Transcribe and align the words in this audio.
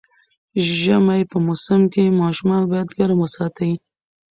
ژمی 0.77 1.21
په 1.31 1.37
موسم 1.45 1.81
کې 1.93 2.17
ماشومان 2.21 2.61
باید 2.71 2.89
ګرم 2.97 3.17
وساتي 3.21 3.71